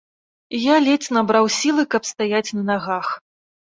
[0.61, 3.07] Я ледзь набраў сілы, каб стаяць на нагах.